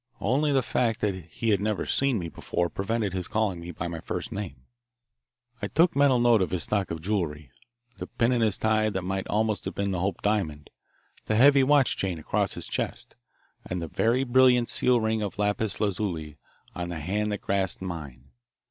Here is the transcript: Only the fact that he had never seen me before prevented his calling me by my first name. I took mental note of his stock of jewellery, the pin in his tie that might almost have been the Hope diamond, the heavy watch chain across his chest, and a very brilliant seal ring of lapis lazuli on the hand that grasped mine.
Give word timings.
Only 0.19 0.51
the 0.51 0.63
fact 0.63 0.99
that 1.01 1.13
he 1.25 1.49
had 1.49 1.61
never 1.61 1.85
seen 1.85 2.17
me 2.17 2.27
before 2.27 2.69
prevented 2.71 3.13
his 3.13 3.27
calling 3.27 3.59
me 3.59 3.69
by 3.69 3.87
my 3.87 3.99
first 3.99 4.31
name. 4.31 4.55
I 5.61 5.67
took 5.67 5.95
mental 5.95 6.17
note 6.19 6.41
of 6.41 6.49
his 6.49 6.63
stock 6.63 6.89
of 6.89 7.03
jewellery, 7.03 7.51
the 7.99 8.07
pin 8.07 8.31
in 8.31 8.41
his 8.41 8.57
tie 8.57 8.89
that 8.89 9.03
might 9.03 9.27
almost 9.27 9.63
have 9.65 9.75
been 9.75 9.91
the 9.91 9.99
Hope 9.99 10.23
diamond, 10.23 10.71
the 11.27 11.35
heavy 11.35 11.61
watch 11.61 11.97
chain 11.97 12.17
across 12.17 12.53
his 12.53 12.65
chest, 12.67 13.13
and 13.63 13.83
a 13.83 13.87
very 13.87 14.23
brilliant 14.23 14.69
seal 14.69 14.99
ring 14.99 15.21
of 15.21 15.37
lapis 15.37 15.79
lazuli 15.79 16.39
on 16.73 16.89
the 16.89 16.99
hand 16.99 17.31
that 17.31 17.41
grasped 17.41 17.83
mine. 17.83 18.31